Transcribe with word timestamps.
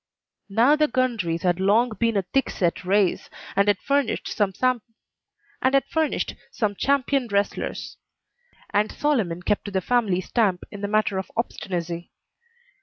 Now 0.49 0.75
the 0.75 0.87
Gundries 0.87 1.43
had 1.43 1.59
long 1.59 1.91
been 1.91 2.17
a 2.17 2.23
thickset 2.23 2.83
race, 2.83 3.29
and 3.55 3.67
had 3.67 3.77
furnished 3.77 4.29
some 4.29 4.81
champion 6.75 7.27
wrestlers; 7.27 7.97
and 8.71 8.91
Solomon 8.91 9.43
kept 9.43 9.65
to 9.65 9.69
the 9.69 9.79
family 9.79 10.19
stamp 10.19 10.63
in 10.71 10.81
the 10.81 10.87
matter 10.87 11.19
of 11.19 11.29
obstinacy. 11.37 12.09